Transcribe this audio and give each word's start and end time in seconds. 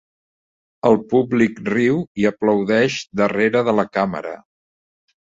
El 0.89 0.97
públic 1.11 1.61
riu 1.69 2.01
i 2.23 2.27
aplaudeix 2.31 2.99
darrere 3.25 3.65
de 3.71 3.81
la 3.83 3.91
càmera. 3.99 4.39